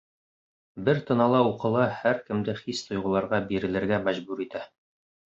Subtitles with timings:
[0.85, 4.63] Бер тынала уҡыла, һәр кемде хис-тойғоларға бирелергә мәжбүр итә.